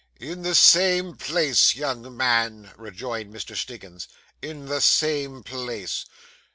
[0.19, 3.55] 'In the same place, young man,' rejoined Mr.
[3.55, 4.07] Stiggins,
[4.41, 6.07] 'in the same place.